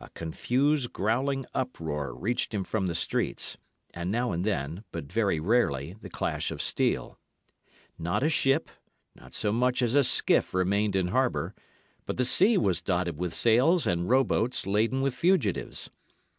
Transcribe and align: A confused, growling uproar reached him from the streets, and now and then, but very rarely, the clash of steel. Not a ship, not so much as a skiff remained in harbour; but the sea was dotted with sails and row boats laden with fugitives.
A 0.00 0.08
confused, 0.08 0.94
growling 0.94 1.44
uproar 1.52 2.14
reached 2.14 2.54
him 2.54 2.64
from 2.64 2.86
the 2.86 2.94
streets, 2.94 3.58
and 3.92 4.10
now 4.10 4.32
and 4.32 4.42
then, 4.42 4.82
but 4.92 5.12
very 5.12 5.38
rarely, 5.40 5.94
the 6.00 6.08
clash 6.08 6.50
of 6.50 6.62
steel. 6.62 7.18
Not 7.98 8.22
a 8.22 8.30
ship, 8.30 8.70
not 9.14 9.34
so 9.34 9.52
much 9.52 9.82
as 9.82 9.94
a 9.94 10.04
skiff 10.04 10.54
remained 10.54 10.96
in 10.96 11.08
harbour; 11.08 11.54
but 12.06 12.16
the 12.16 12.24
sea 12.24 12.56
was 12.56 12.80
dotted 12.80 13.18
with 13.18 13.34
sails 13.34 13.86
and 13.86 14.08
row 14.08 14.24
boats 14.24 14.66
laden 14.66 15.02
with 15.02 15.14
fugitives. 15.14 15.90